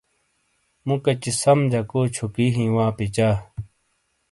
[0.85, 3.29] مُو کچی سم جکو چھُکی ہِیں وا پچا۔